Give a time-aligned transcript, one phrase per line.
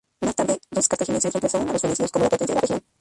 [0.19, 2.83] Más tarde los cartagineses reemplazaron a los fenicios como la potencia de la región.